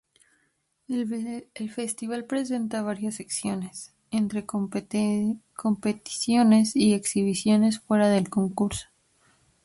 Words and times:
El 0.87 1.69
festival 1.69 2.25
presenta 2.25 2.81
varias 2.81 3.13
secciones, 3.13 3.93
entre 4.09 4.47
competiciones 4.47 6.75
y 6.75 6.93
exhibiciones 6.95 7.79
fuera 7.81 8.09
de 8.09 8.23
concurso. 8.25 8.87